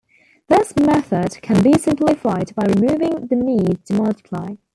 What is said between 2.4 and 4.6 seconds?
by removing the need to multiply.